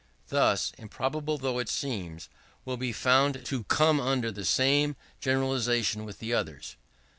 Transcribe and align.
This, 0.29 0.73
improbable 0.79 1.37
though 1.37 1.59
it 1.59 1.69
seems, 1.69 2.27
will 2.65 2.75
be 2.75 2.91
found 2.91 3.45
to 3.45 3.65
come 3.65 3.99
under 3.99 4.31
the 4.31 4.43
same 4.45 4.95
generalization 5.19 6.05
with 6.05 6.17
the 6.17 6.33
others. 6.33 6.75